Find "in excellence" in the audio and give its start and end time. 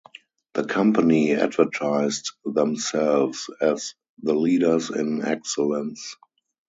4.89-6.15